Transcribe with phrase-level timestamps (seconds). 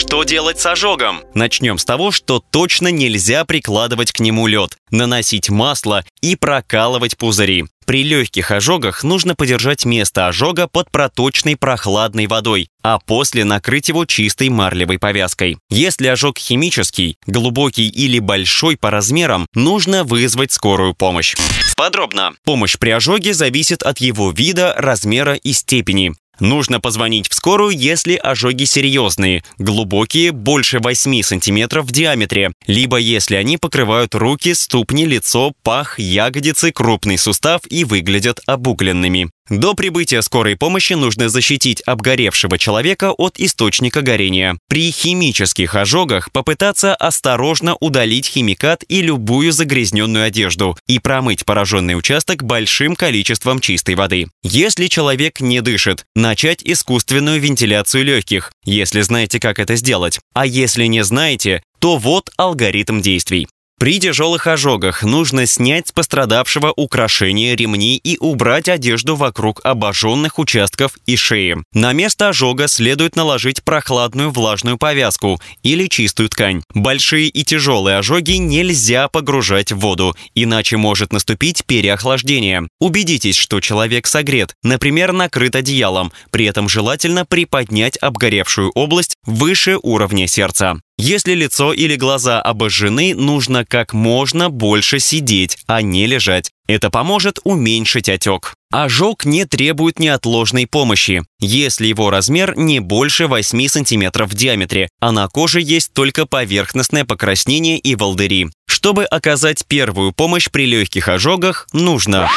[0.00, 1.20] Что делать с ожогом?
[1.34, 7.66] Начнем с того, что точно нельзя прикладывать к нему лед, наносить масло и прокалывать пузыри.
[7.84, 14.06] При легких ожогах нужно подержать место ожога под проточной прохладной водой, а после накрыть его
[14.06, 15.58] чистой марлевой повязкой.
[15.68, 21.36] Если ожог химический, глубокий или большой по размерам, нужно вызвать скорую помощь.
[21.76, 22.32] Подробно.
[22.44, 26.14] Помощь при ожоге зависит от его вида, размера и степени.
[26.40, 33.36] Нужно позвонить в скорую, если ожоги серьезные, глубокие, больше 8 сантиметров в диаметре, либо если
[33.36, 39.30] они покрывают руки, ступни, лицо, пах, ягодицы, крупный сустав и выглядят обугленными.
[39.50, 44.56] До прибытия скорой помощи нужно защитить обгоревшего человека от источника горения.
[44.68, 52.44] При химических ожогах попытаться осторожно удалить химикат и любую загрязненную одежду и промыть пораженный участок
[52.44, 54.28] большим количеством чистой воды.
[54.44, 60.20] Если человек не дышит, начать искусственную вентиляцию легких, если знаете, как это сделать.
[60.32, 63.48] А если не знаете, то вот алгоритм действий.
[63.80, 70.98] При тяжелых ожогах нужно снять с пострадавшего украшения ремни и убрать одежду вокруг обожженных участков
[71.06, 71.56] и шеи.
[71.72, 76.60] На место ожога следует наложить прохладную влажную повязку или чистую ткань.
[76.74, 82.68] Большие и тяжелые ожоги нельзя погружать в воду, иначе может наступить переохлаждение.
[82.80, 90.26] Убедитесь, что человек согрет, например, накрыт одеялом, при этом желательно приподнять обгоревшую область выше уровня
[90.26, 90.76] сердца.
[91.02, 96.50] Если лицо или глаза обожжены, нужно как можно больше сидеть, а не лежать.
[96.68, 98.52] Это поможет уменьшить отек.
[98.70, 105.10] Ожог не требует неотложной помощи, если его размер не больше 8 см в диаметре, а
[105.10, 108.50] на коже есть только поверхностное покраснение и волдыри.
[108.68, 112.28] Чтобы оказать первую помощь при легких ожогах, нужно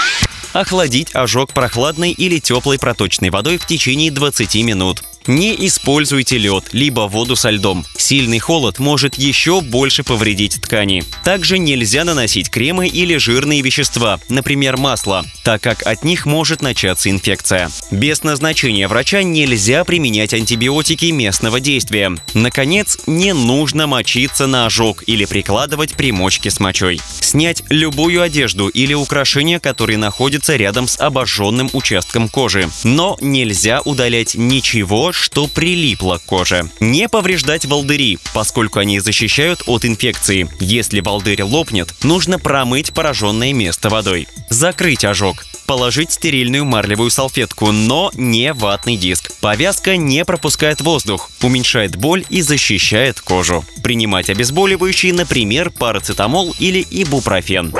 [0.54, 5.04] охладить ожог прохладной или теплой проточной водой в течение 20 минут.
[5.28, 7.86] Не используйте лед, либо воду со льдом.
[7.98, 11.04] Сильный холод может еще больше повредить ткани.
[11.24, 17.10] Также нельзя наносить кремы или жирные вещества, например, масло, так как от них может начаться
[17.10, 17.70] инфекция.
[17.90, 22.12] Без назначения врача нельзя применять антибиотики местного действия.
[22.34, 27.00] Наконец, не нужно мочиться на ожог или прикладывать примочки с мочой.
[27.22, 32.70] Снять любую одежду или украшение, которые находятся рядом с обожженным участком кожи.
[32.84, 36.70] Но нельзя удалять ничего, что прилипло к коже.
[36.80, 40.50] Не повреждать волдыри, поскольку они защищают от инфекции.
[40.60, 44.28] Если волдырь лопнет, нужно промыть пораженное место водой.
[44.50, 49.32] Закрыть ожог положить стерильную марлевую салфетку, но не ватный диск.
[49.40, 53.66] Повязка не пропускает воздух, уменьшает боль и защищает кожу.
[53.82, 57.74] Принимать обезболивающие, например, парацетамол или ибупрофен.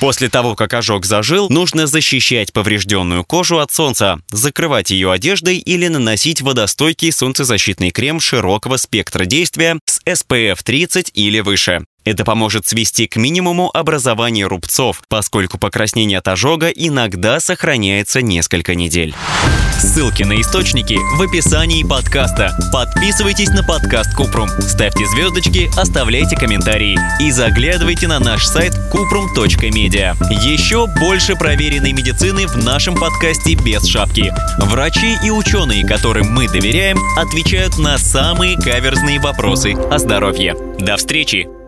[0.00, 5.88] После того, как ожог зажил, нужно защищать поврежденную кожу от солнца, закрывать ее одеждой или
[5.88, 11.84] наносить водостойкий солнцезащитный крем широкого спектра действия с SPF 30 или выше.
[12.04, 19.14] Это поможет свести к минимуму образование рубцов, поскольку покраснение от ожога иногда сохраняется несколько недель.
[19.78, 22.56] Ссылки на источники в описании подкаста.
[22.72, 30.16] Подписывайтесь на подкаст Купрум, ставьте звездочки, оставляйте комментарии и заглядывайте на наш сайт kuprum.media.
[30.30, 34.32] Еще больше проверенной медицины в нашем подкасте без шапки.
[34.58, 40.56] Врачи и ученые, которым мы доверяем, отвечают на самые каверзные вопросы о здоровье.
[40.78, 41.59] До встречи!